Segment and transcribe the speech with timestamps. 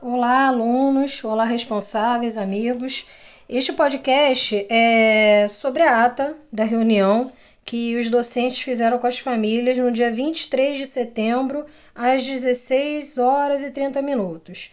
[0.00, 3.04] Olá, alunos, olá, responsáveis, amigos.
[3.48, 7.32] Este podcast é sobre a ata da reunião
[7.64, 11.66] que os docentes fizeram com as famílias no dia 23 de setembro,
[11.96, 14.70] às 16 horas e 30 minutos.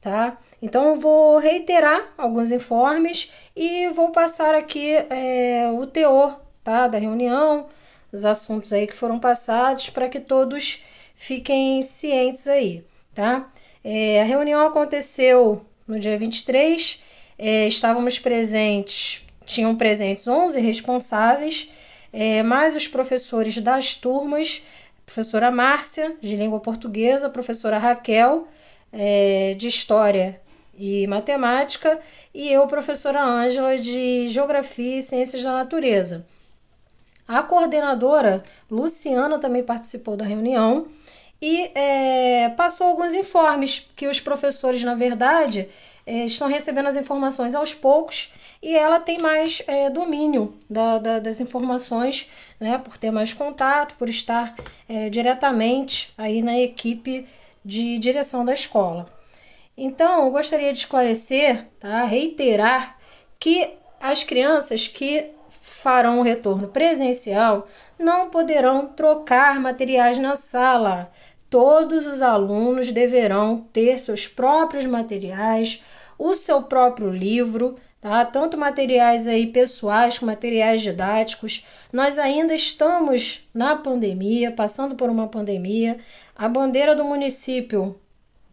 [0.00, 0.38] Tá?
[0.62, 7.66] Então, vou reiterar alguns informes e vou passar aqui é, o teor tá, da reunião,
[8.12, 10.84] os assuntos aí que foram passados, para que todos
[11.16, 12.84] fiquem cientes aí.
[13.12, 13.50] Tá?
[13.84, 17.02] É, a reunião aconteceu no dia 23,
[17.38, 21.70] é, estávamos presentes, tinham presentes 11 responsáveis,
[22.12, 24.62] é, mais os professores das turmas,
[25.06, 28.46] professora Márcia, de língua portuguesa, professora Raquel,
[28.92, 30.40] é, de história
[30.76, 31.98] e matemática,
[32.34, 36.26] e eu, professora Ângela, de geografia e ciências da natureza.
[37.26, 40.86] A coordenadora Luciana também participou da reunião
[41.40, 45.68] e é, passou alguns informes que os professores, na verdade,
[46.06, 51.18] é, estão recebendo as informações aos poucos e ela tem mais é, domínio da, da,
[51.20, 54.54] das informações, né, por ter mais contato, por estar
[54.88, 57.26] é, diretamente aí na equipe
[57.64, 59.06] de direção da escola.
[59.76, 62.98] Então, eu gostaria de esclarecer, tá, reiterar
[63.38, 71.10] que as crianças que farão o retorno presencial não poderão trocar materiais na sala.
[71.50, 75.82] Todos os alunos deverão ter seus próprios materiais,
[76.18, 78.24] o seu próprio livro, tá?
[78.26, 81.64] Tanto materiais aí pessoais como materiais didáticos.
[81.90, 85.98] Nós ainda estamos na pandemia, passando por uma pandemia.
[86.36, 87.98] A bandeira do município,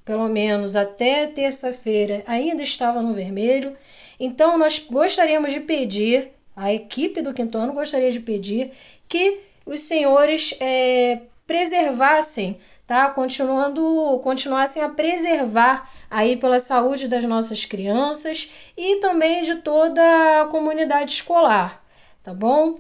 [0.06, 3.76] pelo menos até terça-feira, ainda estava no vermelho.
[4.18, 8.72] Então nós gostaríamos de pedir, a equipe do quinto ano gostaria de pedir
[9.10, 12.58] que os senhores é, preservassem
[12.88, 13.10] tá?
[13.10, 20.02] Continuando, continuassem a preservar aí pela saúde das nossas crianças e também de toda
[20.42, 21.84] a comunidade escolar,
[22.24, 22.80] tá bom?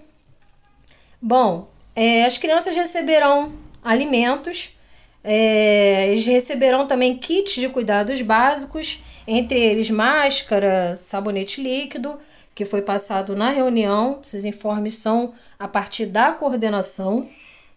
[1.22, 3.54] Bom, é, as crianças receberão
[3.84, 4.78] alimentos,
[5.24, 12.20] é, eles receberão também kits de cuidados básicos, entre eles máscara, sabonete líquido,
[12.54, 14.20] que foi passado na reunião.
[14.24, 17.28] Esses informes são a partir da coordenação,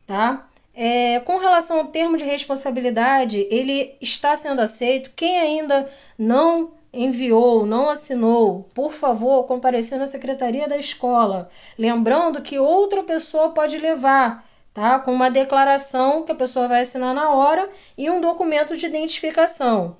[0.07, 0.48] tá?
[0.81, 5.11] É, com relação ao termo de responsabilidade, ele está sendo aceito.
[5.17, 11.51] Quem ainda não enviou, não assinou, por favor, comparecer na secretaria da escola.
[11.77, 15.01] Lembrando que outra pessoa pode levar, tá?
[15.01, 19.97] Com uma declaração que a pessoa vai assinar na hora e um documento de identificação.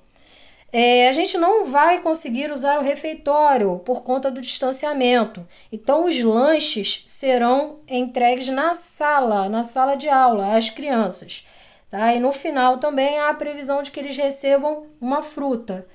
[0.71, 5.45] É, a gente não vai conseguir usar o refeitório por conta do distanciamento.
[5.71, 11.47] Então, os lanches serão entregues na sala, na sala de aula, às crianças.
[11.89, 12.13] Tá?
[12.13, 15.87] E no final também há a previsão de que eles recebam uma fruta.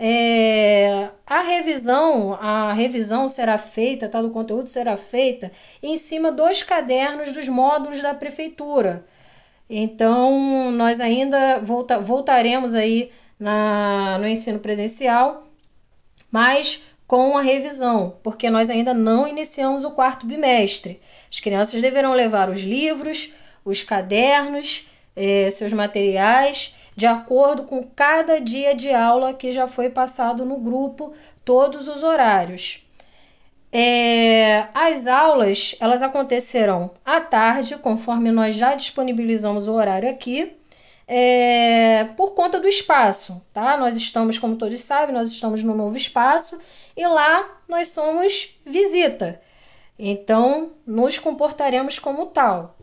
[0.00, 5.50] É, a revisão, a revisão será feita, tá, do conteúdo será feita
[5.82, 9.04] em cima dos cadernos dos módulos da prefeitura.
[9.68, 15.46] Então, nós ainda volta, voltaremos aí na, no ensino presencial,
[16.30, 21.00] mas com a revisão, porque nós ainda não iniciamos o quarto bimestre.
[21.32, 23.32] As crianças deverão levar os livros,
[23.64, 29.88] os cadernos, eh, seus materiais, de acordo com cada dia de aula que já foi
[29.88, 32.84] passado no grupo, todos os horários.
[33.70, 40.56] É, as aulas elas acontecerão à tarde, conforme nós já disponibilizamos o horário aqui,
[41.10, 43.78] é, por conta do espaço, tá?
[43.78, 46.60] Nós estamos, como todos sabem, nós estamos no novo espaço
[46.94, 49.40] e lá nós somos visita.
[49.98, 52.76] Então, nos comportaremos como tal.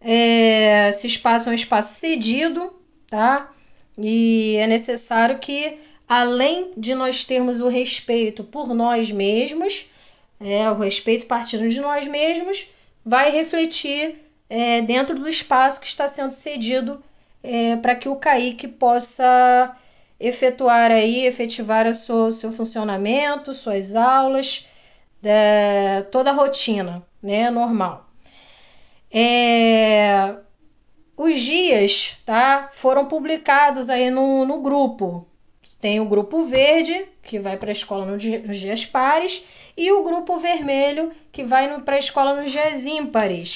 [0.00, 2.72] É, esse espaço é um espaço cedido,
[3.10, 3.52] tá?
[3.98, 5.76] E é necessário que,
[6.08, 9.90] além de nós termos o respeito por nós mesmos,
[10.38, 12.70] é, o respeito partindo de nós mesmos,
[13.04, 17.02] vai refletir é, dentro do espaço que está sendo cedido
[17.46, 19.76] é, para que o Kaique possa
[20.18, 24.66] efetuar aí, efetivar o seu, seu funcionamento, suas aulas,
[25.22, 28.10] é, toda a rotina, né, normal.
[29.12, 30.34] É,
[31.16, 35.26] os dias, tá, foram publicados aí no, no grupo.
[35.80, 39.44] Tem o grupo verde, que vai para a escola nos dias pares,
[39.76, 43.54] e o grupo vermelho, que vai para a escola nos dias ímpares.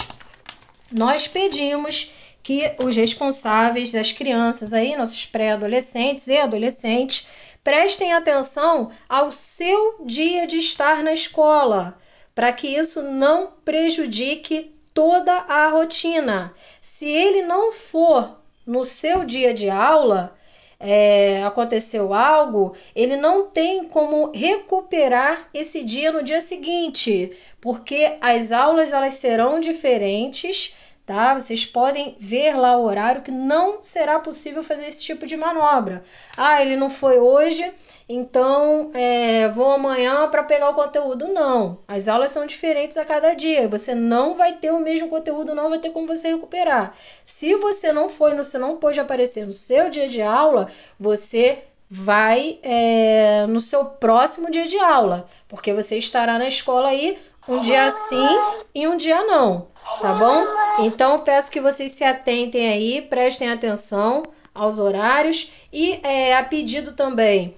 [0.92, 7.26] Nós pedimos que os responsáveis das crianças aí, nossos pré-adolescentes e adolescentes,
[7.62, 11.98] prestem atenção ao seu dia de estar na escola,
[12.34, 16.54] para que isso não prejudique toda a rotina.
[16.80, 20.34] Se ele não for no seu dia de aula,
[20.78, 28.50] é, aconteceu algo, ele não tem como recuperar esse dia no dia seguinte, porque as
[28.50, 31.36] aulas elas serão diferentes tá?
[31.36, 36.02] Vocês podem ver lá o horário que não será possível fazer esse tipo de manobra.
[36.36, 37.72] Ah, ele não foi hoje,
[38.08, 41.28] então é, vou amanhã para pegar o conteúdo.
[41.28, 43.68] Não, as aulas são diferentes a cada dia.
[43.68, 46.94] Você não vai ter o mesmo conteúdo, não vai ter como você recuperar.
[47.24, 50.68] Se você não foi, você não pôde aparecer no seu dia de aula,
[50.98, 57.18] você vai é, no seu próximo dia de aula, porque você estará na escola aí
[57.48, 58.28] um dia sim
[58.74, 59.68] e um dia não,
[60.00, 60.84] tá bom?
[60.84, 64.22] Então peço que vocês se atentem aí, prestem atenção
[64.54, 67.56] aos horários e é, a pedido também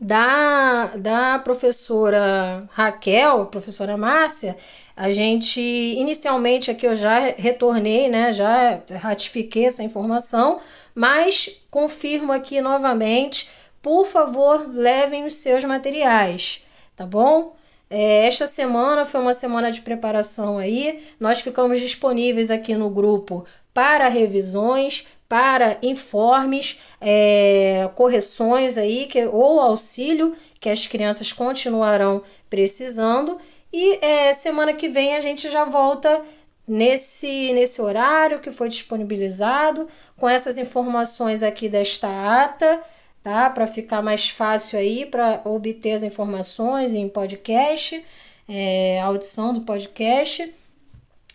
[0.00, 4.56] da, da professora Raquel, professora Márcia,
[4.96, 8.32] a gente inicialmente aqui eu já retornei, né?
[8.32, 10.60] Já ratifiquei essa informação,
[10.94, 13.48] mas confirmo aqui novamente,
[13.80, 16.64] por favor, levem os seus materiais,
[16.94, 17.56] tá bom?
[17.88, 21.02] É, esta semana foi uma semana de preparação aí.
[21.20, 29.60] Nós ficamos disponíveis aqui no grupo para revisões, para informes, é, correções aí, que, ou
[29.60, 33.38] auxílio que as crianças continuarão precisando.
[33.72, 36.22] E é, semana que vem a gente já volta
[36.66, 42.08] nesse, nesse horário que foi disponibilizado, com essas informações aqui desta
[42.42, 42.82] ata
[43.24, 43.48] tá?
[43.48, 48.04] Para ficar mais fácil aí para obter as informações em podcast,
[48.46, 50.54] é, audição do podcast.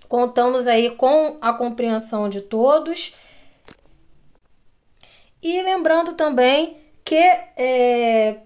[0.08, 3.16] Contamos aí com a compreensão de todos.
[5.42, 8.38] E lembrando também que é,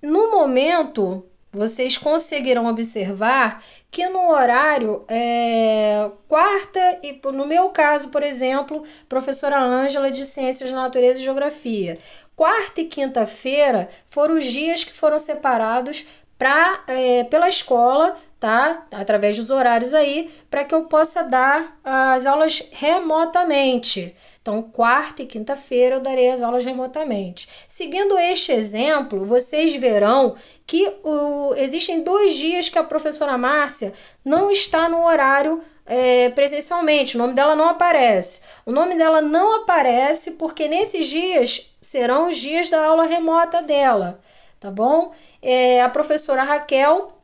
[0.00, 8.22] no momento vocês conseguirão observar que no horário é, quarta e no meu caso, por
[8.22, 11.98] exemplo, professora Ângela de Ciências da Natureza e Geografia,
[12.34, 16.06] quarta e quinta-feira foram os dias que foram separados
[16.38, 18.88] para é, pela escola, tá?
[18.90, 24.16] Através dos horários aí, para que eu possa dar as aulas remotamente.
[24.40, 27.48] Então, quarta e quinta-feira eu darei as aulas remotamente.
[27.68, 30.34] Seguindo este exemplo, vocês verão
[30.66, 33.92] que o, existem dois dias que a professora Márcia
[34.24, 38.42] não está no horário é, presencialmente, o nome dela não aparece.
[38.66, 44.18] O nome dela não aparece porque nesses dias serão os dias da aula remota dela,
[44.58, 45.12] tá bom?
[45.40, 47.21] É, a professora Raquel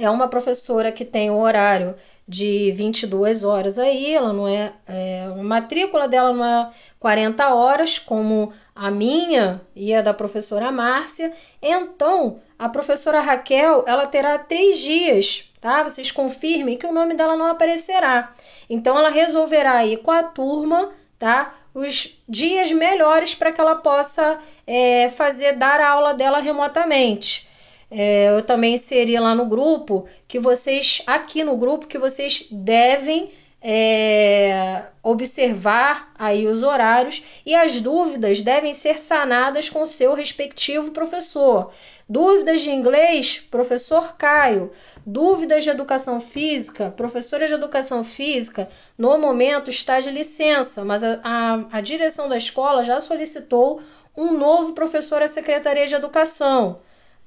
[0.00, 1.94] é uma professora que tem o horário
[2.26, 7.98] de 22 horas aí, ela não é, é, a matrícula dela não é 40 horas
[7.98, 11.32] como a minha e a da professora Márcia.
[11.60, 15.82] Então, a professora Raquel, ela terá três dias, tá?
[15.82, 18.32] Vocês confirmem que o nome dela não aparecerá.
[18.70, 21.52] Então, ela resolverá ir com a turma, tá?
[21.74, 27.49] Os dias melhores para que ela possa é, fazer, dar a aula dela remotamente.
[27.90, 33.32] É, eu também inseri lá no grupo que vocês, aqui no grupo, que vocês devem
[33.62, 41.72] é, observar aí os horários e as dúvidas devem ser sanadas com seu respectivo professor.
[42.08, 44.70] Dúvidas de inglês, professor Caio.
[45.04, 51.20] Dúvidas de educação física, professora de educação física, no momento está de licença, mas a,
[51.22, 53.82] a, a direção da escola já solicitou
[54.16, 56.80] um novo professor à Secretaria de Educação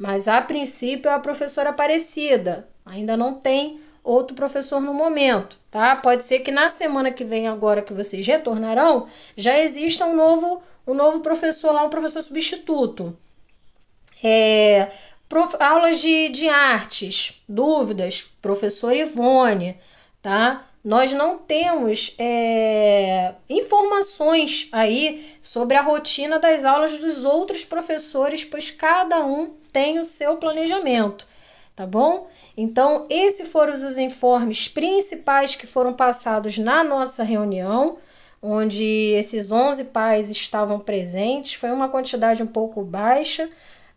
[0.03, 2.67] mas a princípio é a professora Aparecida.
[2.85, 5.95] Ainda não tem outro professor no momento, tá?
[5.95, 9.07] Pode ser que na semana que vem, agora que vocês retornarão,
[9.37, 13.17] já exista um novo, um novo professor lá, um professor substituto.
[14.21, 14.91] É,
[15.29, 19.77] prof, aulas de, de artes, dúvidas, professor Ivone,
[20.21, 20.67] tá?
[20.83, 28.69] Nós não temos é, informações aí sobre a rotina das aulas dos outros professores, pois
[28.69, 31.25] cada um tem o seu planejamento,
[31.73, 32.27] tá bom?
[32.57, 37.97] Então, esses foram os informes principais que foram passados na nossa reunião,
[38.41, 38.83] onde
[39.15, 41.53] esses 11 pais estavam presentes.
[41.53, 43.49] Foi uma quantidade um pouco baixa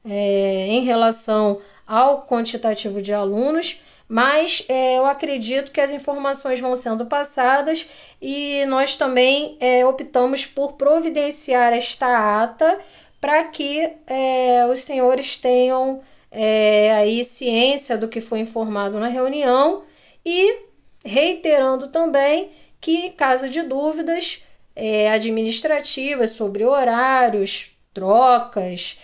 [0.04, 6.74] é, em relação ao quantitativo de alunos, mas é, eu acredito que as informações vão
[6.76, 7.88] sendo passadas
[8.20, 12.78] e nós também é, optamos por providenciar esta ata
[13.20, 19.82] para que é, os senhores tenham é, aí ciência do que foi informado na reunião
[20.24, 20.66] e
[21.04, 22.50] reiterando também
[22.80, 28.98] que, em caso de dúvidas é, administrativas sobre horários, trocas,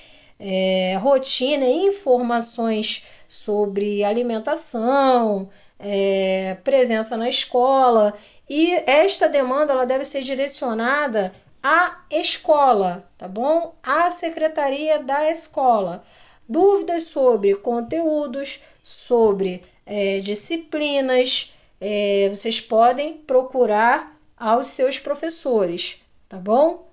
[0.44, 8.12] é, rotina e informações sobre alimentação, é, presença na escola
[8.50, 11.32] e esta demanda ela deve ser direcionada
[11.62, 13.76] à escola, tá bom?
[13.80, 16.04] À secretaria da escola.
[16.48, 26.91] Dúvidas sobre conteúdos, sobre é, disciplinas, é, vocês podem procurar aos seus professores, tá bom?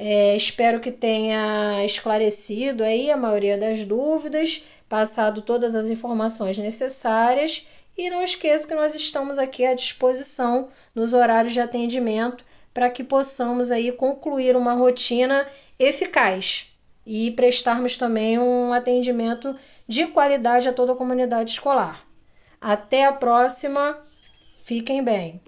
[0.00, 7.66] É, espero que tenha esclarecido aí a maioria das dúvidas, passado todas as informações necessárias
[7.96, 13.02] e não esqueça que nós estamos aqui à disposição nos horários de atendimento para que
[13.02, 15.44] possamos aí concluir uma rotina
[15.76, 16.72] eficaz
[17.04, 22.06] e prestarmos também um atendimento de qualidade a toda a comunidade escolar.
[22.60, 23.98] Até a próxima,
[24.62, 25.40] fiquem bem.